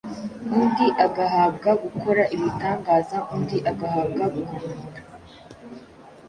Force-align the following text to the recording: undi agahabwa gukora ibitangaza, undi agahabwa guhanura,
undi 0.59 0.87
agahabwa 1.05 1.69
gukora 1.83 2.21
ibitangaza, 2.35 3.17
undi 3.35 3.57
agahabwa 3.71 4.23
guhanura, 4.35 4.83